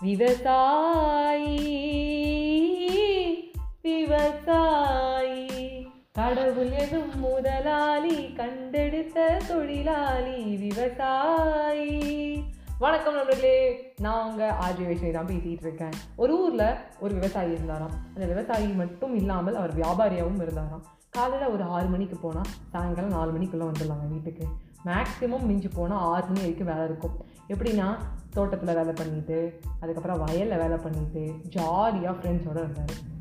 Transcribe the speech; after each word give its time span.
விவசாயி 0.00 1.62
விவசாயி. 3.82 5.46
கடவுள் 6.12 6.70
எதும் 6.70 7.18
முதலாளி 7.18 8.32
கண்டெடுத்த 8.32 9.40
தொழிலாளி 9.48 10.56
விவசாயி. 10.56 12.44
வணக்கம் 12.78 13.14
நண்பர்களே 13.14 13.92
நான் 13.98 14.30
உங்கள் 14.30 14.50
ஆர்ஜி 14.50 14.82
வைஷ்ணவி 14.82 15.10
தான் 15.10 15.26
பேசிகிட்டு 15.26 15.60
இருக்கேன். 15.60 15.90
ஒரு 16.16 16.40
ஊரில் 16.42 16.74
ஒரு 17.00 17.14
விவசாயி 17.14 17.50
இருந்தாராம். 17.50 17.92
அந்த 18.14 18.26
விவசாயி 18.26 18.66
மட்டும் 18.66 19.16
இல்லாமல் 19.16 19.56
அவர் 19.56 19.78
வியாபாரியாகவும் 19.78 20.42
இருந்தாராம். 20.42 20.84
காலையில் 21.10 21.48
ஒரு 21.48 21.62
ஆறு 21.62 21.86
மணிக்கு 21.86 22.16
போனால் 22.16 22.50
சாயங்காலம் 22.70 23.10
நாலு 23.10 23.32
மணிக்குள்ளே 23.32 23.70
வந்துடலாங்க 23.70 24.08
வீட்டுக்கு. 24.08 24.44
மேக்ஸிமம் 24.84 25.42
மிஞ்சி 25.42 25.68
போனால் 25.68 25.98
ஆறு 25.98 26.26
மணி 26.26 26.38
வரைக்கும் 26.38 26.66
வேலை 26.66 26.84
இருக்கும். 26.84 27.16
எப்படின்னா 27.48 27.96
தோட்டத்தில் 28.30 28.74
வேலை 28.74 28.92
பண்ணிட்டு 28.92 29.60
அதுக்கப்புறம் 29.80 30.24
வயலில் 30.24 30.58
வேலை 30.58 30.76
பண்ணிட்டு 30.76 31.34
ஜாலியாக 31.48 32.16
ஃப்ரெண்ட்ஸோடு 32.18 32.58
இருந்தார். 32.58 33.18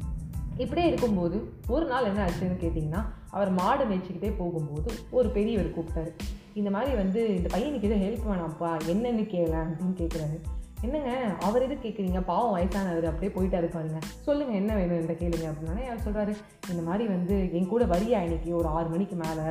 இப்படியே 0.57 0.87
இருக்கும்போது 0.87 1.53
ஒரு 1.67 1.85
நாள் 1.85 2.05
என்ன 2.05 2.25
ஆச்சுன்னு 2.25 2.63
கேட்டிங்கன்னா 2.63 3.03
அவர் 3.29 3.49
மாடு 3.49 3.85
மேய்ச்சிக்கிட்டே 3.85 4.33
போகும்போது 4.37 4.93
ஒரு 5.11 5.29
பெரியவர் 5.29 5.79
கூப்பிட்டாரு. 5.79 6.11
இந்த 6.53 6.69
மாதிரி 6.69 6.95
வந்து 6.95 7.35
இந்த 7.35 7.57
பையனுக்கு 7.57 7.81
எதுவும் 7.81 8.01
ஹெல்ப் 8.01 8.29
வேணாம்ப்பா 8.29 8.69
என்னென்னு 8.87 9.27
கேள 9.27 9.63
அப்படின்னு 9.63 9.95
கேட்குறாரு 9.95 10.41
என்னங்க 10.81 11.11
அவர் 11.39 11.61
எது 11.61 11.75
கேட்குறீங்க 11.75 12.21
பாவம் 12.21 12.59
வயசானவர் 12.59 13.03
அப்படியே 13.03 13.31
போயிட்டாரு 13.35 13.63
இருப்பாருங்க 13.63 14.01
சொல்லுங்கள் 14.01 14.55
என்ன 14.55 14.75
வேணும் 14.75 14.99
இந்த 14.99 15.13
கேளுங்க 15.13 15.49
அப்படின்னா 15.51 15.85
யார் 15.85 16.05
சொல்கிறாரு 16.05 16.35
இந்த 16.69 16.81
மாதிரி 16.81 17.05
வந்து 17.05 17.49
என் 17.53 17.67
கூட 17.67 17.85
வரியா 17.85 18.21
இன்னைக்கு? 18.21 18.55
ஒரு 18.55 18.67
ஆறு 18.67 18.89
மணிக்கு 18.89 19.15
மேலே. 19.15 19.49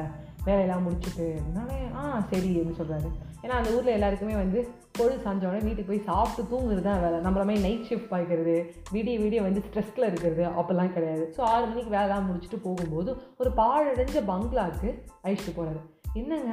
வேலையெல்லாம் 0.48 0.84
முடிச்சுட்டு 0.86 1.24
இருந்தாலே 1.34 1.78
ஆ 1.98 2.02
சரி 2.30 2.50
அப்படின்னு 2.58 2.80
சொல்கிறாரு 2.80 3.08
ஏன்னா 3.42 3.56
அந்த 3.58 3.70
ஊரில் 3.76 3.96
எல்லாருக்குமே 3.96 4.34
வந்து 4.34 4.60
பொழுது 4.98 5.16
சாஞ்சோடனே 5.24 5.64
வீட்டுக்கு 5.66 5.90
போய் 5.90 6.06
சாப்பிட்டு 6.08 6.42
தூங்குறது 6.52 6.82
தான் 6.86 7.02
வேலை. 7.02 7.18
நம்மள 7.26 7.42
மாதிரி 7.48 7.64
நைட் 7.66 7.84
ஷிஃப்ட் 7.88 8.12
பார்க்கறது 8.14 8.54
விடிய 8.94 9.16
விடிய 9.24 9.40
வந்து 9.42 9.60
ஸ்ட்ரெஸ்ஸில் 9.66 10.08
இருக்கிறது 10.08 10.44
அப்போல்லாம் 10.58 10.92
கிடையாது. 10.92 11.24
ஸோ 11.36 11.40
ஆறு 11.52 11.66
மணிக்கு 11.66 11.92
வேலைலாம் 11.96 12.26
முடிச்சுட்டு 12.28 12.58
போகும்போது 12.64 13.10
ஒரு 13.36 13.52
பாழடைஞ்ச 13.60 14.24
பங்களாவுக்கு 14.32 14.90
அழிச்சிட்டு 15.24 15.54
போகிறாரு 15.58 15.82
என்னங்க 16.12 16.52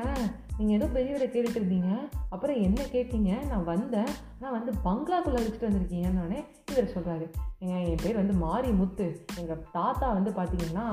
நீங்கள் 0.57 0.75
ஏதோ 0.77 0.87
பெரியவரை 0.95 1.27
கேட்டுட்டு 1.29 1.59
இருந்தீங்க. 1.59 1.91
அப்புறம் 2.29 2.57
என்ன 2.67 2.81
கேட்டீங்க? 2.93 3.31
நான் 3.47 3.67
வந்தேன். 3.71 4.11
நான் 4.41 4.55
வந்து 4.57 4.71
பங்களாக்குள்ளே 4.87 5.39
அழிச்சிட்டு 5.39 5.69
வந்திருக்கீங்கன்னு 5.69 6.39
இவர் 6.71 6.93
சொல்கிறாரு 6.95 7.25
ஏங்க 7.59 7.75
என் 7.91 8.03
பேர் 8.03 8.21
வந்து 8.21 8.33
மாரி 8.45 8.71
முத்து 8.81 9.07
எங்கள் 9.39 9.63
தாத்தா 9.71 10.07
வந்து 10.11 10.31
பார்த்தீங்கன்னா 10.39 10.87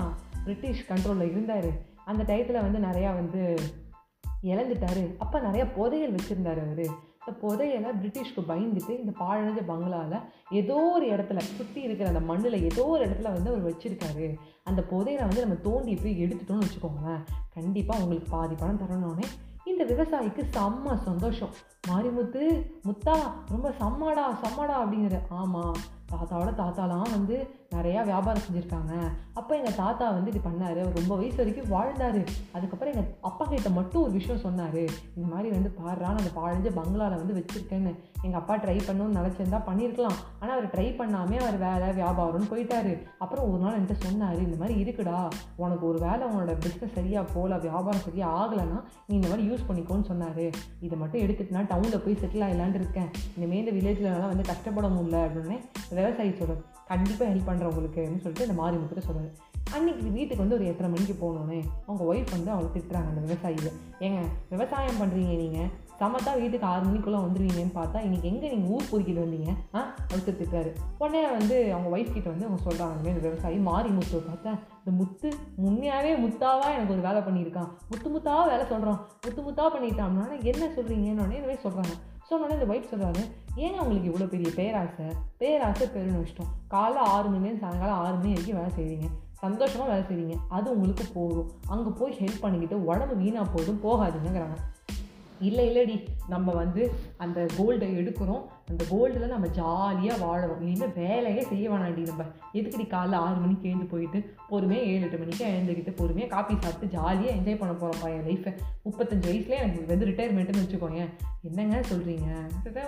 பிரிட்டிஷ் 0.45 0.89
கண்ட்ரோலில் 0.89 1.33
இருந்தார். 1.33 1.73
அந்த 2.05 2.34
டயத்தில் 2.34 2.62
வந்து 2.62 2.78
நிறையா 2.78 3.14
வந்து 3.14 3.55
இழந்துட்டாரு. 4.42 5.17
அப்போ 5.17 5.41
நிறையா 5.41 5.72
புதையல் 5.72 6.14
வச்சுருந்தாரு 6.14 6.62
அவர். 6.64 7.11
இந்த 7.22 7.33
புதையலை 7.42 7.91
பிரிட்டிஷ்க்கு 7.98 8.42
பயந்துட்டு 8.48 8.92
இந்த 8.98 9.12
பாழடைஞ்ச 9.20 9.67
பங்களாவில் 9.67 10.19
ஏதோ 10.50 10.75
ஒரு 10.75 11.06
இடத்துல 11.06 11.39
சுற்றி 11.39 11.80
இருக்கிற 11.83 12.08
அந்த 12.08 12.20
மண்ணில் 12.20 12.62
ஏதோ 12.62 12.84
ஒரு 12.84 13.06
இடத்துல 13.06 13.33
வந்து 13.33 13.50
அவர் 13.50 13.69
வச்சுருக்காரு. 13.70 14.36
அந்த 14.64 14.84
புதையலை 14.91 15.25
வந்து 15.28 15.41
நம்ம 15.41 15.55
தோண்டி 15.55 15.95
போய் 15.95 16.25
எடுத்துட்டோம்னு 16.25 16.67
வச்சுக்கோங்களேன். 16.67 17.23
கண்டிப்பாக 17.55 18.03
உங்களுக்கு 18.03 18.30
பாதி 18.30 18.55
பணம் 18.55 18.80
தரணுன்னே 18.80 19.28
இந்த 19.64 19.84
விவசாயிக்கு 19.84 20.42
செம்ம 20.56 20.97
சந்தோஷம். 21.03 21.55
மாரிமுத்து 21.89 22.42
முத்தா 22.84 23.17
ரொம்ப 23.48 23.75
செம்மாடா 23.80 24.25
செம்மாடா 24.42 24.75
அப்படிங்கிற 24.83 25.20
ஆமாம் 25.28 25.77
தாத்தாவோட 26.12 26.50
தாத்தாலாம் 26.62 27.11
வந்து 27.11 27.36
நிறையா 27.77 28.01
வியாபாரம் 28.11 28.45
செஞ்சுருக்காங்க. 28.47 28.92
அப்போ 29.39 29.53
எங்கள் 29.59 29.78
தாத்தா 29.83 30.06
வந்து 30.17 30.31
இது 30.33 30.41
பண்ணார். 30.48 30.78
அவர் 30.83 30.98
ரொம்ப 31.01 31.12
வயசு 31.20 31.39
வரைக்கும் 31.41 31.70
வாழ்ந்தார். 31.75 32.20
அதுக்கப்புறம் 32.56 32.92
எங்கள் 32.92 33.11
அப்பா 33.31 33.45
கிட்ட 33.45 33.70
மட்டும் 33.79 34.03
ஒரு 34.03 34.12
விஷயம் 34.19 34.42
சொன்னார். 34.47 34.83
இந்த 35.17 35.27
மாதிரி 35.33 35.48
வந்து 35.56 35.70
பாடுறான்னு 35.81 36.23
அந்த 36.23 36.33
பாழஞ்ச 36.41 36.70
பங்களாவில் 36.79 37.20
வந்து 37.23 37.37
வச்சுருக்கேன்னு. 37.39 37.92
எங்கள் 38.27 38.41
அப்பா 38.41 38.55
ட்ரை 38.64 38.77
பண்ணணும்னு 38.89 39.19
நினச்சிருந்தா 39.20 39.61
பண்ணியிருக்கலாம் 39.69 40.19
ஆனால் 40.41 40.55
அவர் 40.56 40.69
ட்ரை 40.75 40.89
பண்ணாமே 41.01 41.39
அவர் 41.45 41.58
வேலை 41.67 41.89
வியாபாரம்னு 42.01 42.51
போயிட்டாரு. 42.52 42.92
அப்புறம் 43.24 43.47
ஒரு 43.52 43.61
நாள் 43.64 43.77
என்கிட்ட 43.79 44.07
சொன்னார் 44.07 44.45
இந்த 44.47 44.58
மாதிரி 44.63 44.77
இருக்குடா. 44.83 45.18
உனக்கு 45.63 45.86
ஒரு 45.91 45.98
வேலை 46.07 46.23
உன்னோட 46.30 46.55
பிஸ்னஸ் 46.67 46.97
சரியாக 46.98 47.33
போகல 47.35 47.58
வியாபாரம் 47.67 48.05
சரியாக 48.08 48.39
ஆகலைன்னா 48.42 48.80
நீ 49.07 49.14
இந்த 49.20 49.30
மாதிரி 49.33 49.48
யூஸ் 49.51 49.67
பண்ணிக்கோன்னு 49.70 50.11
சொன்னார். 50.13 50.45
இதை 50.86 50.98
மட்டும் 51.02 51.23
எடுத்துட்டுனா 51.24 51.64
டவுனில் 51.73 52.05
போய் 52.05 52.20
செட்டில் 52.23 52.47
ஆகலான்னு 52.48 52.80
இருக்கேன். 52.83 53.11
இனிமேல் 53.36 53.63
இந்த 53.64 53.74
வில்லேஜ்லலாம் 53.79 54.33
வந்து 54.35 54.51
கஷ்டப்பட 54.52 54.89
முடியல. 54.97 55.18
அப்படின்னு 55.27 55.58
விவசாயி 55.98 56.33
சொல்கிறேன் 56.39 56.63
கண்டிப்பாக 56.92 57.30
ஹெல்ப் 57.30 57.48
பண்ணுறவங்களுக்கு 57.48 58.01
அப்படின்னு 58.01 58.25
சொல்லிட்டு 58.25 58.48
இந்த 58.48 58.58
மாறி 58.58 58.77
முத்துட்டு 58.77 59.07
சொல்கிறாரு 59.07 59.30
அன்றைக்கி 59.75 60.11
வீட்டுக்கு 60.11 60.42
வந்து 60.42 60.57
ஒரு 60.57 60.67
எத்தனை 60.67 60.89
மணிக்கு 60.91 61.14
போகணுன்னே 61.19 61.58
அவங்க 61.85 62.03
ஒய்ஃப் 62.05 62.35
வந்து 62.35 62.51
அவளை 62.51 62.69
திட்டுறாங்க 62.70 63.11
அந்த 63.11 63.23
விவசாயியில் 63.27 63.70
ஏங்க 64.01 64.20
விவசாயம் 64.51 65.01
பண்ணுறீங்க 65.01 65.35
நீங்கள் 65.39 65.70
சமத்தா 66.01 66.33
வீட்டுக்கு 66.35 66.67
ஆறு 66.67 66.85
மணிக்குள்ளே 66.86 67.19
வந்துடுவீங்கன்னு 67.19 67.75
பார்த்தா 67.75 67.98
இன்றைக்கி 68.03 68.27
எங்கே 68.29 68.48
நீங்கள் 68.48 68.70
ஊர் 68.70 68.89
பொறுக்கிட்டு 68.91 69.25
வந்தீங்க? 69.25 69.51
ஆ? 69.75 69.80
ஒருத்தர் 70.08 70.39
திட்டுறாரு. 70.41 70.70
உடனே 70.98 71.20
வந்து 71.30 71.57
அவங்க 71.73 71.89
ஒய்ஃப் 71.91 72.14
கிட்ட 72.14 72.29
வந்து 72.30 72.47
அவங்க 72.47 72.63
சொல்கிறாங்க 72.64 72.95
இந்த 72.95 73.05
மாதிரி 73.05 73.24
விவசாயி 73.27 73.59
மாறி 73.63 73.91
முத்து 73.91 74.20
பார்த்தா 74.24 74.53
இந்த 74.79 74.92
முத்து 74.98 75.29
முன்னையாகவே 75.59 76.13
முத்தாவாக 76.24 76.74
எனக்கு 76.74 76.95
ஒரு 76.95 77.03
வேலை 77.03 77.20
பண்ணியிருக்கான். 77.20 77.70
முத்து 77.91 78.11
முத்தாவா 78.11 78.42
வேலை 78.48 78.67
சொல்கிறான் 78.67 78.98
முத்து 79.24 79.42
முத்தா 79.42 79.67
பண்ணிட்டான்னா 79.74 80.24
என்ன 80.45 80.73
சொல்கிறீங்கன்னு 80.77 81.23
உடனே 81.23 81.39
இந்த 81.41 81.48
மாதிரி 81.48 81.64
சொல்கிறாங்க 81.67 81.95
சொன்னோடனே 82.30 82.59
இந்த 82.59 82.69
ஒய்ஃப் 82.73 82.92
சொல்கிறாரு 82.92 83.23
ஏன் 83.55 83.79
உங்களுக்கு 83.79 84.11
இவ்வளோ 84.11 84.29
பெரிய 84.29 84.51
பேராசை? 84.57 85.05
பேராசை 85.36 85.86
பெருன்னு 85.86 86.27
இஷ்டம் 86.27 86.52
காலைல 86.70 87.02
ஆறு 87.14 87.29
மணிலேருந்து 87.29 87.58
சாயங்காலம் 87.58 87.98
ஆறு 87.98 88.14
மணி 88.14 88.33
வரைக்கும் 88.33 88.61
வேலை 88.61 88.73
செய்வீங்க. 88.79 89.08
சந்தோஷமாக 89.33 89.90
வேலை 89.90 90.05
செய்வீங்க. 90.11 90.39
அது 90.48 90.70
உங்களுக்கு 90.70 91.05
போதும். 91.14 91.51
அங்கே 91.68 91.91
போய் 91.98 92.17
ஹெல்ப் 92.20 92.41
பண்ணிக்கிட்டு 92.41 92.85
உடம்பு 92.85 93.17
வீணாக 93.17 93.51
போதும் 93.51 93.80
போகாதுங்கிறாங்க 93.85 94.57
இல்லை 95.41 95.77
இல்லைடி. 95.77 96.07
நம்ம 96.29 96.52
வந்து 96.52 96.92
அந்த 97.17 97.46
கோல்டை 97.58 97.96
எடுக்கிறோம். 97.96 98.45
அந்த 98.68 98.84
கோல்டில் 98.90 99.27
நம்ம 99.27 99.46
ஜாலியாக 99.46 100.24
வாழணும். 100.24 100.61
இனிமேல் 100.61 100.92
வேலையே 100.95 101.42
செய்ய 101.42 101.70
வேணாண்டி 101.70 102.06
நம்ம. 102.06 102.23
எதுக்கடி 102.52 102.84
காலைல 102.84 103.14
ஆறு 103.14 103.36
மணிக்கு 103.36 103.68
எழுந்து 103.68 103.86
போயிட்டு 103.86 104.34
பொறுமையாக 104.48 104.89
ஏழு 104.89 105.02
எட்டு 105.02 105.18
மணிக்கு 105.18 105.45
எழுந்துக்கிட்டு 105.46 105.96
பொறுமையாக 105.96 106.34
காப்பி 106.34 106.56
சாப்பிட்டு 106.61 106.96
ஜாலியாக 106.96 107.36
என்ஜாய் 107.36 107.58
பண்ண 107.58 107.74
போகிறோம்ப்பா 107.74 108.08
என் 108.08 108.27
லைஃப்பை 108.27 108.55
முப்பத்தஞ்சு 108.84 109.28
வயசுலேயே 109.28 109.61
எனக்கு 109.61 109.86
வந்து 109.86 110.06
ரிட்டையர்மெண்ட்டுன்னு 110.06 110.64
வச்சுக்கோங்க 110.64 111.08
என்னங்க 111.42 111.80
சொல்கிறீங்க 111.80 112.27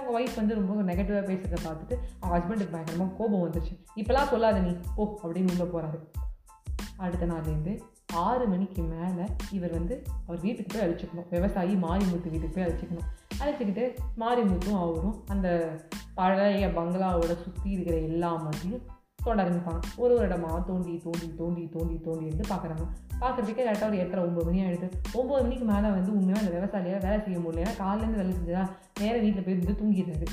உங்கள் 0.06 0.24
ஒய்ஃப் 0.24 0.36
வந்து 0.36 0.54
ரொம்ப 0.54 0.92
நெகட்டிவாக 0.92 1.24
பேசுகிறத 1.30 1.56
பார்த்துட்டு 1.66 1.94
அவங்க 2.20 2.38
ஹஸ்பண்டுக்கு 2.38 2.70
பயங்கரமாக 2.70 3.14
கோபம் 3.18 3.50
வந்துருச்சு. 3.50 3.74
இப்போலாம் 3.96 4.28
சொல்லாத 4.28 4.58
நீ. 4.58 4.76
போ 4.96 5.20
அப்படின்னு 5.22 5.60
உள்ள 5.60 5.64
போகிறாரு 5.64 5.98
அடுத்த 6.96 7.26
நாள்லேருந்து 7.26 7.80
ஆறு 8.14 8.47
மணிக்கு 8.47 8.82
மேலே 8.82 9.25
இவர் 9.52 9.70
வந்து 9.70 10.02
அவர் 10.26 10.41
வீட்டுக்கு 10.41 10.78
போய் 10.78 10.88
அழிச்சுக்கணும். 10.88 11.28
விவசாயி 11.30 11.75
மாரிமுத்து 11.75 12.30
வீட்டுக்கு 12.30 12.54
போய் 12.54 12.66
அழைச்சிக்கணும். 12.66 13.06
அழைச்சிக்கிட்டு 13.42 13.97
மாரிமுத்தும் 14.19 14.80
அவரும் 14.80 15.22
அந்த 15.28 15.78
பழைய 16.14 16.66
பங்களாவோட 16.66 17.42
சுற்றி 17.42 17.70
இருக்கிற 17.70 17.98
எல்லா 17.98 18.34
மட்டியும் 18.34 18.80
தோண்ட 19.22 19.44
ஆரம்பிப்பாங்க. 19.44 19.80
ஒரு 19.97 20.14
ஒரு 20.14 20.24
இடமாக 20.24 20.60
தோண்டி 20.60 21.00
தோண்டி 21.04 21.34
தோண்டி 21.36 21.69
தோண்டி 21.69 22.00
தோண்டி 22.00 22.24
எடுத்து 22.24 22.54
பார்க்குறாங்க 22.54 22.86
பார்க்குறதுக்கே 23.20 23.64
கரெக்டாக 23.66 23.86
ஒரு 23.86 23.98
எட்டரை 23.98 24.24
ஒம்பது 24.24 24.44
மணி 24.44 24.62
ஆகிடுது 24.62 24.91
ஒம்பது 25.14 25.42
மணிக்கு 25.42 25.64
மேலே 25.64 25.88
வந்து 25.88 26.12
உண்மையாக 26.12 26.47
அந்த 26.47 26.53
விவசாயியாக 26.56 27.00
வேலை 27.00 27.20
செய்ய 27.20 27.38
முடியல. 27.38 27.66
ஏன்னா 27.66 27.82
காலையிலேருந்து 27.82 28.16
வேலை 28.16 28.34
செஞ்சதா 28.34 28.70
நேராக 29.00 29.20
வீட்டில் 29.20 29.44
போய் 29.44 29.60
இருந்து 29.60 29.82
தூங்கிடுறாரு. 29.82 30.26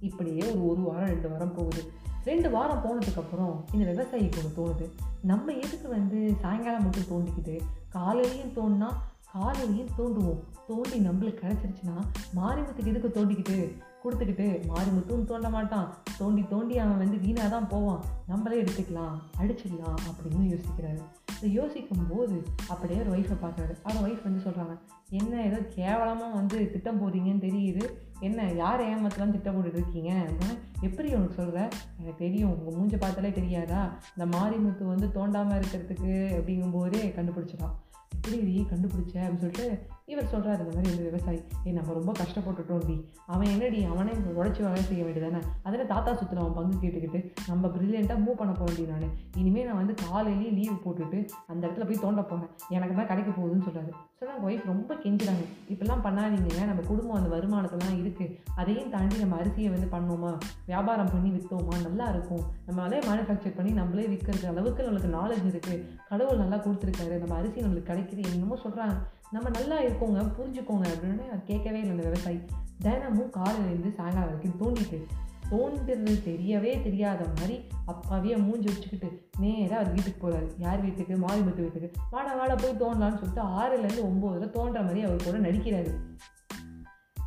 இப்படியே 0.00 0.40
ஒரு 0.40 0.66
ஒரு 0.66 0.80
வாரம் 0.80 1.08
ரெண்டு 1.08 1.30
வாரம் 1.30 1.54
போகுது. 1.54 1.92
ரெண்டு 2.24 2.50
வாரம் 2.50 2.84
போனதுக்கப்புறம் 2.84 3.54
இந்த 3.72 3.92
விவசாயிக்கு 3.92 4.38
ஒன்று 4.44 4.58
தோணுது. 4.58 4.90
நம்ம 5.22 5.52
எதுக்கு 5.52 5.88
வந்து 5.88 6.34
சாயங்காலம் 6.40 6.82
மட்டும் 6.82 7.10
தோண்டிக்கிட்டு 7.10 7.60
காலையிலையும் 7.94 8.54
தோண்டினா 8.56 8.90
காலையிலையும் 9.34 9.92
தோண்டுவோம். 9.98 10.40
தோண்டி 10.66 10.98
நம்மளுக்கு 11.08 11.42
கிடச்சிருச்சுன்னா 11.42 11.96
மாரிமுத்துக்கு 12.36 12.84
எதுக்கு 12.84 13.08
தோண்டிக்கிட்டு? 13.08 13.72
கொடுத்துக்கிட்டு 14.08 14.48
மாரிமுத்தும் 14.68 15.24
தோண்ட 15.24 15.48
மாட்டான். 15.48 15.94
தோண்டி 16.18 16.44
தோண்டி 16.48 16.78
அவன் 16.78 16.98
வந்து 16.98 17.18
வீணாக 17.18 17.48
தான் 17.48 17.68
போவான். 17.68 18.02
நம்மளே 18.26 18.62
எடுத்துக்கலாம் 18.62 19.16
அடிச்சிடலாம் 19.40 19.98
அப்படின்னு 20.10 20.44
யோசிக்கிறாரு. 20.54 21.00
இதை 21.36 21.52
யோசிக்கும் 21.52 22.06
போது 22.08 22.36
அப்படியே 22.68 23.00
ஒரு 23.00 23.10
ஒய்ஃபை 23.16 23.36
பார்க்குறாரு. 23.42 23.74
அவர் 23.82 24.04
ஒய்ஃப் 24.06 24.24
வந்து 24.24 24.44
சொல்கிறாங்க 24.46 24.74
என்ன 25.10 25.42
ஏதோ 25.42 25.58
கேவலமாக 25.74 26.34
வந்து 26.34 26.70
திட்டம் 26.70 26.98
போடுறீங்கன்னு 27.00 27.44
தெரியுது. 27.44 27.84
என்ன 28.20 28.46
யார் 28.52 28.80
ஏமாத்தலாம் 28.80 29.34
திட்டம் 29.34 29.56
போட்டுட்டு 29.56 29.80
இருக்கீங்க? 29.80 30.10
அப்படின்னா 30.22 30.56
எப்படி 30.80 31.14
உனக்கு 31.14 31.34
சொல்கிற 31.34 31.68
எனக்கு 31.98 32.18
தெரியும் 32.18 32.54
உங்கள் 32.54 32.76
மூஞ்ச 32.78 33.00
பார்த்தாலே 33.00 33.30
தெரியாதா? 33.32 33.82
இந்த 34.16 34.38
மாரிமுத்து 34.38 34.84
வந்து 34.84 35.06
தோண்டாமல் 35.06 35.60
இருக்கிறதுக்கு 35.60 36.12
அப்படிங்கும்போதே 36.38 37.02
கண்டுபிடிச்சிடலாம் 37.18 37.76
எப்படி 38.14 38.36
நீ 38.42 38.66
கண்டுபிடிச்ச? 38.72 39.14
அப்படின்னு 39.14 39.44
சொல்லிட்டு 39.44 39.86
இவர் 40.12 40.30
சொல்கிறார் 40.32 40.60
இந்த 40.62 40.74
மாதிரி 40.74 40.90
இந்த 40.92 41.02
விவசாயி 41.08 41.38
ஏய் 41.64 41.74
நம்ம 41.78 41.94
ரொம்ப 41.96 42.12
கஷ்டப்பட்டுட்டோம்டி 42.20 42.94
அவன் 43.32 43.50
என்னடி 43.54 43.80
அவனே 43.92 44.12
உடச்சி 44.38 44.60
வேலை 44.66 44.82
செய்ய 44.90 45.02
வேண்டியதானே? 45.06 45.40
அதில் 45.66 45.90
தாத்தா 45.92 46.10
சுற்றின 46.20 46.42
அவன் 46.44 46.56
பங்கு 46.58 46.76
கேட்டுக்கிட்டு 46.82 47.20
நம்ம 47.50 47.70
ப்ரில்லியண்ட்டாக 47.74 48.24
மூவ் 48.26 48.38
பண்ண 48.40 48.52
போகிறேன்டி 48.52 48.84
நான். 48.92 49.10
இனிமேல் 49.40 49.66
நான் 49.68 49.80
வந்து 49.80 49.94
காலையிலேயே 50.04 50.52
லீவ் 50.58 50.82
போட்டுட்டு 50.84 51.18
அந்த 51.52 51.62
இடத்துல 51.66 51.86
போய் 51.90 52.04
தோண்ட 52.04 52.22
போனேன் 52.30 52.52
எனக்கு 52.76 52.96
தான் 53.00 53.10
கிடைக்க 53.10 53.30
போகுதுன்னு 53.38 53.66
சொல்கிறாரு 53.68 53.92
சொன்னாங்க 54.20 54.46
ஒய்ஃப் 54.48 54.70
ரொம்ப 54.70 54.94
கெஞ்சுறாங்க. 55.02 55.44
இப்படிலாம் 55.72 56.04
பண்ணாதீங்க. 56.06 56.64
நம்ம 56.70 56.82
குடும்பம் 56.90 57.18
அந்த 57.18 57.28
வருமானத்தெல்லாம் 57.34 57.98
இருக்குது 58.00 58.34
அதையும் 58.60 58.90
தாண்டி 58.94 59.16
நம்ம 59.22 59.36
அரிசியை 59.42 59.70
வந்து 59.74 59.90
பண்ணோமா 59.94 60.32
வியாபாரம் 60.70 61.12
பண்ணி 61.12 61.30
விற்றோமா 61.36 61.76
நல்லா 61.86 62.06
இருக்கும். 62.14 62.42
அதே 62.86 62.98
மேனுஃபேக்சர் 63.10 63.56
பண்ணி 63.58 63.72
நம்மளே 63.80 64.08
விற்கிறது 64.14 64.48
அளவுக்கு 64.54 64.86
நம்மளுக்கு 64.88 65.12
நாலேஜ் 65.18 65.46
இருக்குது 65.52 65.78
கடவுள் 66.10 66.42
நல்லா 66.42 66.58
கொடுத்துருக்காரு. 66.64 67.14
நம்ம 67.22 67.36
அரிசி 67.40 67.64
நம்மளுக்கு 67.66 67.90
கிடைக்கிது. 67.92 68.24
என்னமோ 68.32 68.58
சொல்கிறாங்க 68.64 68.96
நம்ம 69.30 69.48
நல்லா 69.48 69.80
இருக்கோங்க 69.80 70.20
புரிஞ்சுக்கோங்க 70.36 70.86
அப்படின்னு 70.92 71.26
அவர் 71.26 71.42
கேட்கவே 71.44 71.78
இல்லை 71.78 71.90
அந்த 71.90 72.02
விவசாயி. 72.02 72.40
தினமும் 72.82 73.32
காலையிலேருந்து 73.32 73.94
சாயங்காலம் 73.94 74.28
வரைக்கும் 74.28 74.60
தோண்டிட்டு 74.60 75.04
தோன்றது 75.50 76.14
தெரியவே 76.24 76.82
தெரியாத 76.82 77.26
மாதிரி 77.36 77.60
அப்பாவே 77.86 78.36
மூஞ்சி 78.36 78.68
வச்சுக்கிட்டு 78.72 79.22
நேராக 79.38 79.76
அவர் 79.76 79.92
வீட்டுக்கு 79.92 80.28
போகிறாரு 80.28 80.48
யார் 80.58 80.80
வீட்டுக்கு? 80.80 81.14
மாரிமுத்து 81.14 81.60
வீட்டுக்கு. 81.60 81.90
வாடா 82.10 82.34
வாடா 82.34 82.54
போய் 82.54 82.80
தோண்டலான்னு 82.80 83.18
சொல்லிட்டு 83.18 83.42
ஆறுலேருந்து 83.42 84.08
ஒம்போதில் 84.08 84.50
தோன்ற 84.50 84.82
மாதிரி 84.82 85.02
அவர் 85.02 85.24
கூட 85.24 85.38
நடிக்கிறாரு. 85.38 85.92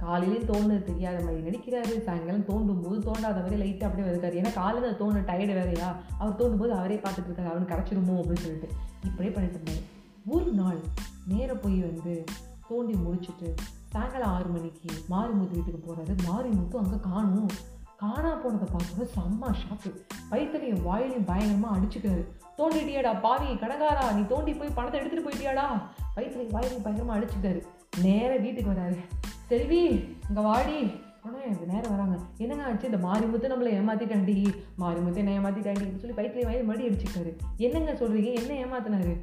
காலையிலேயும் 0.01 0.49
தோணுது 0.51 0.83
தெரியாத 0.83 1.23
மாதிரி 1.23 1.41
நடிக்கிறாரு. 1.41 2.01
சாயங்காலம் 2.01 2.45
தோண்டும் 2.45 2.81
போது 2.81 3.11
தோண்டாத 3.11 3.41
மாதிரி 3.41 3.57
லைட்டாக 3.61 3.83
அப்படியே 3.83 4.09
வருக்காரு 4.09 4.45
ஏன்னா 4.45 4.53
காலையில் 4.53 4.99
தோணு 4.99 5.21
டயர்டு 5.29 5.53
வேறையா? 5.53 5.99
அவர் 6.17 6.35
தோண்டும் 6.35 6.57
போது 6.57 6.73
அவரே 6.73 6.95
பார்த்துட்டு 6.95 7.31
இருக்காரு. 7.31 7.49
அவனுக்கு 7.49 7.75
கிடச்சிருமோ 7.75 8.19
அப்படின்னு 8.19 8.45
சொல்லிட்டு. 8.45 8.69
இப்படியே 9.05 9.33
பண்ணிட்டு 9.33 9.57
இருந்தாரு. 9.57 10.00
ஒரு 10.25 10.51
நாள் 10.51 10.79
நேர 11.27 11.53
போய் 11.53 11.79
வந்து 11.81 12.25
தோண்டி 12.67 12.93
முடிச்சுட்டு 12.93 13.53
சாயங்காலம் 13.89 14.29
ஆறு 14.29 14.45
மணிக்கு 14.45 14.89
மாரிமுத்து 15.09 15.55
வீட்டுக்கு 15.55 15.79
போகிறாரு 15.87 16.13
மாரிமுத்து 16.27 16.77
அங்கே 16.77 16.99
காணும். 17.01 17.51
காணா 17.97 18.35
போனதை 18.35 18.67
பார்க்கும்போது 18.71 19.09
செம்ம 19.15 19.49
ஷாக்கு 19.61 19.89
வயிற்றுலையும் 20.31 20.83
வாயிலையும் 20.83 21.25
பயங்கரமாக 21.25 21.77
அடிச்சுக்கிறாரு. 21.77 22.23
தோண்டிட்டியாடா 22.57 23.21
பாவி 23.21 23.45
கடங்காரா 23.45 24.13
நீ 24.15 24.21
தோண்டி 24.21 24.53
போய் 24.53 24.69
பணத்தை 24.69 25.01
எடுத்துகிட்டு 25.01 25.27
போயிட்டியாடா? 25.27 25.67
வயிற்றுலையும் 26.15 26.55
வாயிலையும் 26.55 26.83
பயங்கரமாக 26.83 27.19
அடிச்சுக்கிறாரு. 27.19 27.61
நேராக 28.01 28.37
வீட்டுக்கு 28.37 28.71
வராரு. 28.71 28.99
செல்வி 29.47 29.83
இங்கே 30.29 30.41
வாடி. 30.41 30.91
உடனே 31.25 31.49
நேரம் 31.71 31.93
வராங்க. 31.93 32.15
என்னங்க 32.43 32.63
ஆச்சு? 32.67 32.87
இந்த 32.89 32.99
மாரிமுத்து 33.07 33.51
நம்மளை 33.51 33.71
ஏமாத்திட்டாண்டி 33.79 34.35
மாரிமுத்து 34.83 35.21
என்ன 35.23 35.33
ஏமாற்றிட்டாண்டின்னு 35.39 36.01
சொல்லி 36.03 36.15
வயிற்றுல 36.19 36.45
வயிறு 36.47 36.67
மறுபடி 36.69 36.87
அடிச்சுக்காரு 36.89 37.31
என்னங்க 37.65 37.93
சொல்கிறீங்க 38.01 38.31
என்ன 38.41 38.51
ஏமாத்தினாரு? 38.63 39.13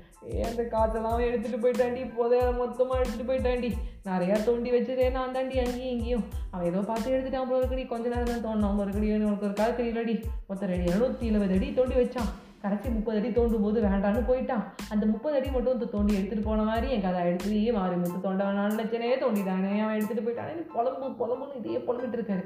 அந்த 0.49 0.63
காசெல்லாம் 0.75 1.25
எடுத்துகிட்டு 1.29 1.63
போயிட்டாண்டி 1.65 2.03
புதைய 2.17 2.43
மொத்தமாக 2.61 3.01
எடுத்துகிட்டு 3.01 3.31
போயிட்டாண்டி 3.31 3.71
நிறையா 4.11 4.37
தோண்டி 4.49 4.71
வச்சதே 4.75 5.07
நான் 5.17 5.35
தாண்டி 5.37 5.57
அங்கேயும் 5.65 5.95
இங்கேயும். 5.95 6.27
அவன் 6.53 6.69
ஏதோ 6.71 6.83
பார்த்து 6.91 7.15
எடுத்துட்டான் 7.15 7.51
போல 7.53 7.63
இருக்கடி. 7.63 7.87
கொஞ்ச 7.93 8.07
நேரம் 8.13 8.33
தான் 8.33 8.45
தோணும் 8.49 8.83
ஒரு 8.85 8.93
கடி 8.97 9.09
உனக்கு 9.17 9.49
ஒரு 9.49 9.57
காலத்தில் 9.63 9.91
இல்லடி 9.93 10.15
மொத்தம் 10.51 10.71
ரெடி 10.75 10.87
எழுநூத்தி 10.93 11.27
இருபது 11.31 11.57
அடி 11.59 11.71
தோண்டி 11.79 11.97
வச்சான். 12.03 12.31
கடைசி 12.63 12.89
முப்பது 12.89 13.19
அடி 13.19 13.29
தோண்டும் 13.29 13.65
போது 13.65 13.83
வேண்டான்னு 13.83 14.23
போயிட்டான். 14.29 14.65
அந்த 14.93 15.07
முப்பது 15.07 15.37
அடி 15.39 15.51
மட்டும் 15.51 15.91
தோண்டி 15.91 16.15
எடுத்துகிட்டு 16.19 16.49
போன 16.49 16.63
மாதிரி 16.63 16.93
என் 16.93 17.05
கதை 17.07 17.21
எடுத்து 17.27 17.73
மாறி 17.73 17.97
முத்து 17.97 18.21
தோண்ட 18.21 18.45
வேணான்னு 18.45 18.79
நினச்சனே 18.81 19.11
தோண்டிட்டானே. 19.25 19.73
அவன் 19.85 19.99
எடுத்துகிட்டு 19.99 20.27
போயிட்டானே. 20.27 20.55
புலம்பு 20.77 21.09
புலம்புன்னு 21.21 21.59
இதையே 21.59 21.79
புலம்பிட்டு 21.79 22.19
இருக்காரு. 22.19 22.45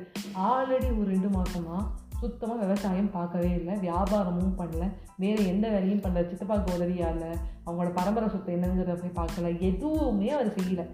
ஆல்ரெடி 0.48 0.88
ஒரு 1.00 1.10
ரெண்டு 1.14 1.28
மாசமா 1.28 1.78
சுத்தமாக 2.20 2.60
விவசாயம் 2.64 3.10
பார்க்கவே 3.10 3.50
இல்லை. 3.50 3.74
வியாபாரமும் 3.86 4.58
பண்ணல. 4.58 4.84
வேறு 5.16 5.46
எந்த 5.46 5.68
வேலையும் 5.68 6.00
பண்ணல. 6.00 6.22
சித்தப்பாக்கு 6.32 6.74
உதவியா 6.76 7.08
அவங்களோட 7.66 7.90
பரம்பரை 7.94 8.28
சொத்து 8.28 8.56
என்னங்கிறத 8.56 9.00
போய் 9.00 9.24
பார்க்கல. 9.24 9.58
எதுவுமே 9.58 10.30
அவர் 10.30 10.54
செய்யலை. 10.54 10.86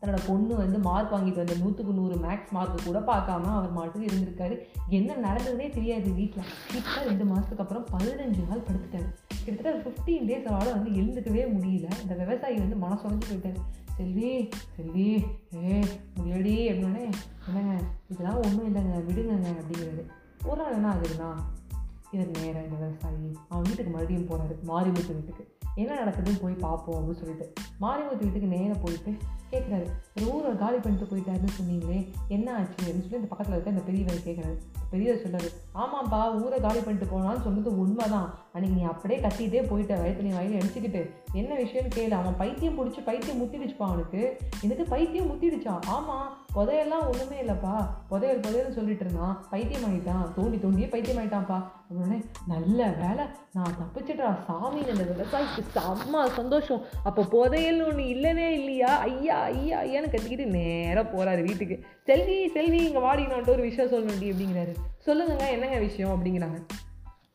தன்னோட 0.00 0.18
பொண்ணு 0.26 0.56
வந்து 0.56 0.78
மார்க் 0.78 1.12
வாங்கிட்டு 1.12 1.42
வந்த 1.42 1.54
நூற்றுக்கு 1.54 1.92
நூறு 1.92 2.14
மேக்ஸ் 2.14 2.50
மார்க்கு 2.50 2.84
கூட 2.84 2.98
பார்க்காம 3.00 3.50
அவர் 3.56 3.72
மாட்டுக்கு 3.72 4.06
இருந்திருக்காரு. 4.06 4.54
என்ன 4.88 5.16
நடந்ததுனே 5.16 5.70
தெரியாது 5.70 6.12
வீட்டில் 6.12 6.44
இப்போ 6.76 7.02
ரெண்டு 7.04 7.24
மாதத்துக்கு 7.24 7.64
அப்புறம் 7.64 7.86
பதினஞ்சு 7.92 8.48
நாள் 8.48 8.66
படுத்துட்டாரு. 8.68 9.08
கிட்டத்தட்ட 9.44 9.72
ஒரு 9.72 9.82
ஃபிஃப்டீன் 9.84 10.26
டேஸ் 10.30 10.48
அவரால் 10.52 10.76
வந்து 10.76 10.90
எழுந்துக்கவே 11.00 11.44
முடியல. 11.56 11.88
இந்த 12.02 12.14
விவசாயி 12.14 12.58
வந்து 12.58 12.78
மனசுடைஞ்சு 12.86 13.28
போயிட்டாரு. 13.30 13.60
செல்வி 13.96 14.48
செல்வி 14.76 15.08
ஏ 15.54 15.80
முடியடி 16.16 16.56
அப்படின்னே 16.72 17.04
என்னங்க 17.46 17.72
இதெல்லாம் 18.08 18.36
ஒன்றும் 18.36 18.68
இல்லைங்க 18.68 18.98
விடுங்கங்க 19.08 19.48
அப்படிங்கிறது 19.60 20.04
ஒரு 20.44 20.58
நாள் 20.62 20.72
என்ன 20.72 20.88
ஆகுதுன்னா 20.94 21.30
இவர் 22.12 22.30
நேராக 22.36 22.64
இந்த 22.64 22.76
விவசாயி 22.76 23.36
அவன் 23.48 23.62
வீட்டுக்கு 23.62 23.92
மறுபடியும் 23.92 24.28
போகிறாரு 24.28 24.54
மாரிமுத்து 24.70 25.16
வீட்டுக்கு. 25.18 25.44
என்ன 25.74 26.04
நடக்குதுன்னு 26.04 26.42
போய் 26.42 26.52
பார்ப்போம் 26.52 27.02
அப்படின்னு 27.02 27.18
சொல்லிட்டு. 27.18 27.52
மாரிமுத்து 27.80 28.18
வீட்டுக்கு 28.18 28.46
நேராக 28.46 28.78
போயிட்டு 28.78 29.16
கேட்குறாரு 29.50 29.88
ஒரு 30.16 30.32
ஊரை 30.32 30.56
காலி 30.56 30.78
பண்ணிட்டு 30.78 31.16
போயிட்டாருன்னு 31.16 31.62
சொன்னீங்களே 31.62 32.08
என்ன 32.28 32.54
ஆச்சு? 32.54 32.84
அப்படின்னு 32.84 33.00
சொல்லி 33.00 33.16
இந்த 33.16 33.26
பக்கத்தில் 33.28 33.54
இருக்க 33.54 33.70
இந்த 33.70 33.82
பெரியவர் 33.82 34.14
கேட்குறாரு. 34.14 34.58
பெரியவர் 34.90 35.22
சொல்றாரு 35.22 35.48
ஆமாப்பா 35.74 36.42
ஊரை 36.42 36.60
காலி 36.60 36.80
பண்ணிட்டு 36.80 37.18
போனான்னு 37.18 37.42
சொன்னது 37.42 37.78
உண்மைதான். 37.78 38.38
அன்னைக்கு 38.52 38.80
நீ 38.80 38.86
அப்படியே 38.86 39.20
கத்திட்டே 39.20 39.62
போயிட்ட 39.62 39.94
வயத்துல 39.94 40.34
வயலில் 40.34 40.60
அடிச்சுக்கிட்டு. 40.60 41.10
என்ன 41.32 41.54
விஷயம்னு 41.54 41.90
கேளு 41.94 42.10
அவன் 42.10 42.36
பைத்தியம் 42.36 42.78
பிடிச்சி 42.78 43.04
பைத்தியம் 43.04 43.42
முத்திடுச்சுப்பா 43.42 43.82
அவனுக்கு. 43.82 44.36
எனக்கு 44.60 44.84
பைத்தியம் 44.84 45.30
முத்திடுச்சான் 45.30 45.84
ஆமாம் 45.86 46.39
புதையெல்லாம் 46.54 47.06
ஒன்றுமே 47.10 47.40
இல்லைப்பா. 47.42 47.74
புதையல் 48.08 48.40
புதையல்னு 48.40 48.74
சொல்லிட்டு 48.74 49.04
இருந்தான். 49.04 49.46
பைத்தியம் 49.50 49.84
ஆகிட்டான் 49.90 50.34
தோண்டி 50.34 50.56
தோண்டியே 50.56 50.90
பைத்தியம் 50.90 51.20
ஆகிட்டான்ப்பா 51.22 51.58
உடனே 51.88 52.18
நல்ல 52.46 52.88
வேலை. 53.02 53.24
நான் 53.52 53.76
தப்பிச்சிட்டா 53.80 54.44
சாமி 54.46 54.80
இந்த 54.80 55.04
விவசாயிக்கு 55.10 55.62
செம்ம 55.74 56.26
சந்தோஷம். 56.28 56.82
அப்போ 57.04 57.22
புதையல்னு 57.22 57.86
ஒன்று 57.86 58.08
இல்லவே 58.08 58.52
இல்லையா? 58.58 58.98
ஐயா 58.98 59.42
ஐயா 59.42 59.82
ஐயான்னு 59.82 60.12
கத்திக்கிட்டு 60.12 60.46
நேராக 60.46 61.06
போகிறாரு 61.10 61.44
வீட்டுக்கு. 61.44 61.84
செல்வி 62.04 62.48
செல்வி 62.48 62.76
இங்கே 62.76 62.98
வாடி 62.98 63.26
நான் 63.26 63.44
ஒரு 63.44 63.62
விஷயம் 63.62 63.92
சொல்லணும்டி 63.92 64.28
அப்படிங்கிறாரு. 64.32 64.74
சொல்லுங்கங்க 65.06 65.48
என்னங்க 65.48 65.78
விஷயம் 65.78 66.14
அப்படிங்கிறாங்க. 66.14 66.58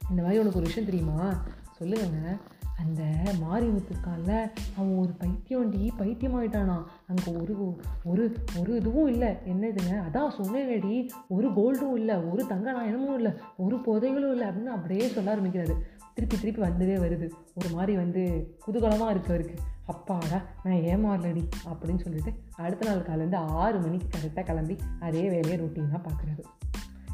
இந்த 0.10 0.22
மாதிரி 0.22 0.40
உனக்கு 0.40 0.60
ஒரு 0.60 0.68
விஷயம் 0.68 0.90
தெரியுமா? 0.90 1.34
சொல்லுங்கங்க. 1.80 2.38
அந்த 2.77 3.04
மாரியமுத்துக்கால 3.42 4.51
அவன் 4.77 4.95
ஒரு 4.98 5.16
பைத்தியம்டி 5.19 5.89
பைத்தியமாயிட்டானா? 6.00 6.83
அங்கே 7.07 7.31
ஒரு 7.42 7.81
ஒரு 8.04 8.36
ஒரு 8.57 8.75
இதுவும் 8.75 9.07
இல்லை. 9.07 9.27
என்னதுங்க? 9.27 10.01
அதான் 10.12 10.31
சொன்னேனடி. 10.38 11.10
ஒரு 11.27 11.50
கோல்டும் 11.50 11.98
இல்லை 11.98 12.16
ஒரு 12.16 12.48
தங்க 12.48 12.72
நாயனமும் 12.72 13.16
இல்லை 13.16 13.31
ஒரு 13.57 13.77
புதைகளும் 13.77 14.31
இல்லை 14.31 14.48
அப்படின்னு 14.48 14.74
அப்படியே 14.77 15.07
சொல்ல 15.07 15.36
ஆரம்பிக்கிறாரு. 15.36 15.74
திருப்பி 16.13 16.39
திருப்பி 16.39 16.62
வந்துவே 16.62 16.98
வருது. 16.98 17.30
ஒரு 17.56 17.69
மாதிரி 17.72 17.95
வந்து 17.95 18.56
குதூகலமாக 18.68 19.10
இருக்கு 19.10 19.33
அவருக்கு. 19.33 19.56
அப்பாடா 19.86 20.42
நான் 20.63 20.81
ஏமாறலடி 20.81 21.50
அப்படின்னு 21.66 22.00
சொல்லிட்டு 22.00 22.33
அடுத்த 22.56 22.89
நாள் 22.89 23.01
காலேருந்து 23.01 23.36
ஆறு 23.36 23.80
மணிக்கு 23.80 24.18
கரெக்டாக 24.18 24.44
கிளம்பி 24.44 24.77
அதே 25.00 25.30
வேலையை 25.30 25.60
ரொட்டீனாக 25.60 26.01
பார்க்குறாரு 26.01 26.44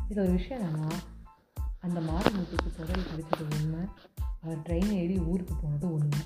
இது 0.10 0.22
ஒரு 0.22 0.32
விஷயம் 0.32 0.62
என்னன்னா 0.62 0.92
அந்த 1.80 2.00
மாரிமுத்துக்கு 2.00 2.70
புதல் 2.78 3.04
கிடைச்சது 3.04 3.64
உண்மை 3.64 3.80
அவர் 4.44 4.62
ட்ரெயின் 4.70 4.92
ஏறி 4.92 5.18
ஊருக்கு 5.20 5.56
போனது 5.56 5.94
ஒன்று 5.94 6.22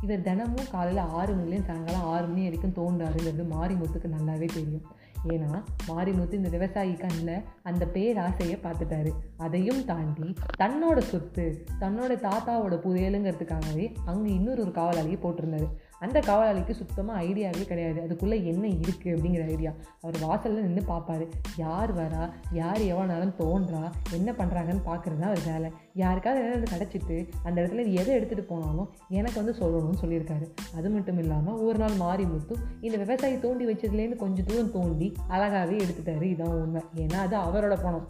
இவர் 0.00 0.22
தினமும் 0.22 0.70
காலையில் 0.70 1.02
ஆறு 1.10 1.34
மணிலேயும் 1.34 1.64
சாயங்காலம் 1.64 2.02
ஆறு 2.02 2.26
மணி 2.26 2.42
வரைக்கும் 2.42 2.74
தோன்றாருங்கிறது 2.78 3.44
மாரிமுத்துக்கு 3.52 4.08
நல்லாவே 4.16 4.48
தெரியும். 4.54 4.86
ஏன்னா 5.28 5.62
மாரிமுத்து 5.88 6.32
இந்த 6.32 6.48
விவசாயி 6.48 6.92
கண்ணில் 6.92 7.44
அந்த 7.62 7.84
பேராசையை 7.94 8.56
பார்த்துட்டாரு. 8.62 9.12
அதையும் 9.36 9.84
தாண்டி 9.84 10.34
தன்னோட 10.58 10.98
சொத்து 10.98 11.64
தன்னோட 11.80 12.12
தாத்தாவோட 12.26 12.76
புதையலுங்கிறதுக்காகவே 12.86 13.86
அங்கே 14.04 14.32
இன்னொரு 14.32 14.62
ஒரு 14.62 14.70
காவலாளியை 14.70 15.18
போட்டிருந்தாரு. 15.22 15.68
அந்த 16.00 16.20
காவலாளிக்கு 16.20 16.70
சுத்தமாக 16.70 17.22
ஐடியாவே 17.22 17.64
கிடையாது. 17.64 18.02
அதுக்குள்ளே 18.02 18.44
என்ன 18.44 18.68
இருக்குது 18.68 19.14
அப்படிங்கிற 19.14 19.50
ஐடியா 19.50 19.72
அவர் 20.02 20.18
வாசலில் 20.18 20.64
நின்று 20.64 20.82
பார்ப்பார் 20.82 21.26
யார் 21.56 21.96
வரா? 21.96 22.30
யார் 22.52 22.78
எவ்வளோனாலும் 22.78 23.34
தோன்றா? 23.34 23.92
என்ன 24.12 24.32
பண்ணுறாங்கன்னு 24.32 24.80
பார்க்குறது 24.86 25.18
தான் 25.18 25.30
அவர் 25.30 25.44
வேலை. 25.52 25.70
யாருக்காவது 25.94 26.44
என்ன 26.44 26.56
கிடச்சிட்டு 26.56 27.28
அந்த 27.42 27.62
இடத்துல 27.62 27.92
எதை 27.92 28.18
எடுத்துகிட்டு 28.18 28.40
போனாலும் 28.40 28.90
எனக்கு 29.08 29.44
வந்து 29.44 29.60
சொல்லணும்னு 29.60 30.04
சொல்லியிருக்காரு. 30.04 30.76
அது 30.76 30.90
மட்டும் 30.90 31.18
இல்லாமல் 31.18 31.54
ஒரு 31.54 31.78
நாள் 31.78 31.94
மாறி 31.94 32.24
முத்தும் 32.24 32.62
இந்த 32.80 32.96
விவசாயி 32.96 33.40
தோண்டி 33.40 33.66
வச்சதுலேருந்து 33.66 34.16
கொஞ்சம் 34.16 34.44
தூரம் 34.44 34.72
தோண்டி 34.72 35.12
அழகாகவே 35.28 35.78
எடுத்துட்டாரு. 35.78 36.22
இதான் 36.22 36.62
உண்மை. 36.62 36.82
ஏன்னா 36.94 37.14
அது 37.14 37.36
அவரோட 37.36 37.82
பணம். 37.82 38.08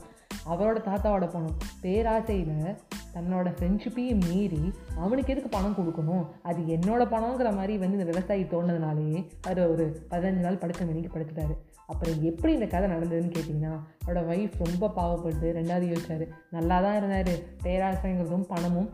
அவரோட 0.49 0.79
தாத்தாவோட 0.89 1.31
பணம். 1.31 1.57
பேராசையில் 1.83 2.77
தன்னோட 3.17 3.49
ஃப்ரெண்ட்ஷிப்பையும் 3.59 4.25
மீறி 4.29 4.63
அவனுக்கு 5.05 5.33
எதுக்கு 5.33 5.51
பணம் 5.57 5.77
கொடுக்கணும்? 5.79 6.27
அது 6.43 6.61
என்னோட 6.77 7.03
பணங்கிற 7.15 7.51
மாதிரி 7.59 7.77
வந்து 7.79 7.99
இந்த 7.99 8.11
விவசாயி 8.13 8.43
தோணுனதுனாலேயே 8.43 9.23
அவர் 9.43 9.61
ஒரு 9.67 9.87
பதினஞ்சு 10.11 10.45
நாள் 10.47 10.63
படுத்த 10.65 10.85
மணிக்கு 10.85 11.13
படுத்துட்டாரு 11.15 11.57
அப்புறம் 11.87 12.23
எப்படி 12.23 12.53
இந்த 12.53 12.67
கதை 12.67 12.87
நடந்ததுன்னு 12.91 13.35
கேட்டிங்கன்னா 13.37 13.73
அவரோட 14.05 14.23
ஒய்ஃப் 14.33 14.55
ரொம்ப 14.65 14.93
பாவப்பட்டு 14.97 15.49
ரெண்டாவது 15.59 15.87
யோசிச்சார் 15.91 16.25
நல்லா 16.51 16.77
தான் 16.81 16.97
இருந்தார். 16.97 17.35
பேராசைங்கிறதும் 17.63 18.49
பணமும் 18.53 18.89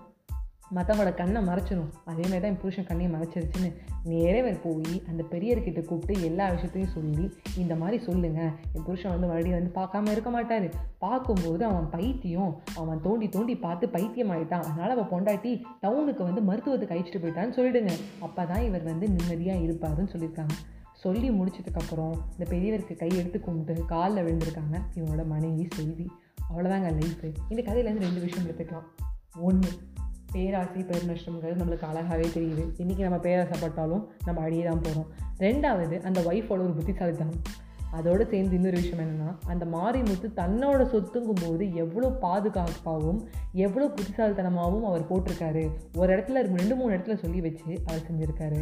மற்றவங்களோட 0.75 1.15
கண்ணை 1.15 1.41
மறைச்சிடும் 1.43 1.91
அதே 2.05 2.23
மாதிரி 2.23 2.41
தான் 2.41 2.51
என் 2.51 2.61
புருஷன் 2.61 2.87
கண்ணையும் 2.87 3.15
மறைச்சிருச்சுன்னு 3.15 3.71
நேரே 4.05 4.41
போய் 4.53 5.03
அந்த 5.09 5.23
பெரியர்கிட்ட 5.31 5.85
கூப்பிட்டு 5.85 6.23
எல்லா 6.23 6.49
விஷயத்தையும் 6.49 6.91
சொல்லி 6.91 7.37
இந்த 7.57 7.75
மாதிரி 7.75 8.03
சொல்லுங்கள் 8.05 8.51
என் 8.73 8.85
புருஷன் 8.85 9.11
வந்து 9.11 9.27
மறுபடியும் 9.27 9.59
வந்து 9.59 9.75
பார்க்காம 9.81 10.11
இருக்க 10.11 10.31
மாட்டார். 10.31 10.69
பார்க்கும்போது 10.99 11.65
அவன் 11.65 11.91
பைத்தியம். 11.91 12.63
அவன் 12.77 13.01
தோண்டி 13.01 13.29
தோண்டி 13.29 13.57
பார்த்து 13.57 13.89
பைத்தியம் 13.89 14.31
ஆகிட்டான் 14.31 14.67
அதனால் 14.69 14.91
அவள் 14.91 15.11
பொண்டாட்டி 15.13 15.63
டவுனுக்கு 15.81 16.23
வந்து 16.23 16.41
மருத்துவத்துக்கு 16.41 16.97
அழிச்சிட்டு 16.97 17.23
போயிட்டான்னு 17.25 17.57
சொல்லிடுங்க. 17.59 17.93
அப்போ 18.21 18.45
தான் 18.45 18.63
இவர் 18.63 18.83
வந்து 18.83 19.09
நிம்மதியாக 19.09 19.61
இருப்பாருன்னு 19.61 20.13
சொல்லியிருக்காங்க. 20.15 20.57
சொல்லி 20.93 21.31
முடிச்சதுக்கப்புறம் 21.31 22.13
இந்த 22.33 22.45
பெரியவருக்கு 22.51 22.97
கை 22.97 23.17
எடுத்து 23.17 23.41
கும்பிட்டு 23.41 23.85
காலில் 23.85 24.25
விழுந்திருக்காங்க 24.25 24.79
இவனோட 24.95 25.27
மனைவி 25.27 25.69
செல்வி. 25.77 26.11
அவ்வளோதாங்க 26.51 26.91
லைஃபு 27.01 27.33
இந்த 27.49 27.73
கதையிலேருந்து 27.73 28.07
ரெண்டு 28.09 28.21
விஷயம் 28.21 28.47
எடுத்துக்கலாம் 28.49 28.89
ஒன்று 29.41 29.71
பேராசை 30.33 30.83
பெருநஷ்டம்ங்கிறது 30.83 31.63
நம்மளுக்கு 31.63 31.91
அழகாகவே 31.91 32.29
தெரியுது. 32.37 32.65
இன்றைக்கி 32.83 33.03
நம்ம 33.09 33.21
பேராசைப்பட்டாலும் 33.27 34.07
நம்ம 34.25 34.41
அழியே 34.41 34.63
தான் 34.63 34.85
போகிறோம் 34.87 35.11
ரெண்டாவது 35.39 35.99
அந்த 36.01 36.21
ஒய்ஃபோட 36.21 36.63
ஒரு 36.69 36.75
புத்திசாலித்தனம். 36.79 37.43
அதோடு 37.99 38.25
சேர்ந்து 38.31 38.57
இன்னொரு 38.57 38.79
விஷயம் 38.81 39.01
என்னென்னா 39.03 39.31
அந்த 39.47 39.65
மாரிமுத்து 39.73 40.29
தன்னோட 40.37 40.83
சொத்துங்கும் 40.93 41.41
போது 41.41 41.65
எவ்வளோ 41.75 42.09
பாதுகாப்பாகவும் 42.23 43.19
எவ்வளோ 43.65 43.87
புத்திசாலித்தனமாகவும் 43.97 44.87
அவர் 44.91 45.09
போட்டிருக்காரு. 45.11 45.65
ஒரு 45.97 46.09
இடத்துல 46.15 46.43
ரெண்டு 46.59 46.77
மூணு 46.77 46.95
இடத்துல 46.95 47.17
சொல்லி 47.25 47.41
வச்சு 47.41 47.73
அவர் 47.87 48.07
செஞ்சுருக்காரு. 48.09 48.61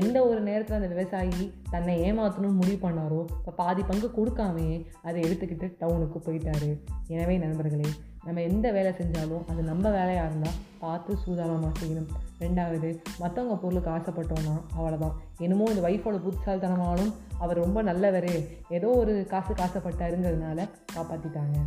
எந்த 0.00 0.16
ஒரு 0.28 0.40
நேரத்தில் 0.40 0.76
அந்த 0.76 0.90
விவசாயி 0.94 1.44
தன்னை 1.70 1.94
ஏமாற்றணும்னு 2.08 2.60
முடிவு 2.62 2.80
பண்ணாரோ 2.88 3.20
இப்போ 3.38 3.54
பாதி 3.56 3.82
பங்கு 3.82 4.10
கொடுக்காமையே 4.18 4.78
அதை 5.02 5.22
எடுத்துக்கிட்டு 5.22 5.68
டவுனுக்கு 5.78 6.20
போயிட்டாரு. 6.26 6.72
எனவே 7.06 7.36
நண்பர்களே 7.38 7.88
நம்ம 8.24 8.40
எந்த 8.40 8.72
வேலை 8.72 8.92
செஞ்சாலும் 8.92 9.48
அது 9.48 9.62
நம்ம 9.62 9.90
வேலையாக 9.90 10.28
இருந்தால் 10.28 10.58
பார்த்து 10.78 11.18
சூதானமாக 11.26 11.72
செய்யணும். 11.80 12.08
ரெண்டாவது 12.40 13.00
மற்றவங்க 13.20 13.56
பொருளுக்கு 13.56 13.90
ஆசைப்பட்டோன்னா 13.90 14.54
அவ்வளோதான் 14.78 15.12
என்னமோ 15.38 15.70
இந்த 15.72 15.88
ஒய்ஃபோட 15.88 16.20
புத்திசாலித்தனமாலும் 16.26 17.12
அவர் 17.38 17.56
ரொம்ப 17.56 17.82
நல்லவர். 17.82 18.32
ஏதோ 18.68 18.86
ஒரு 18.86 19.26
காசு 19.30 19.54
காசப்பட்டாருங்கிறதுனால 19.54 20.68
காப்பாற்றிட்டாங்க 20.94 21.58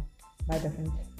பாய் 0.47 0.59
ஃப்ரெண்ட்ஸ் 0.59 1.16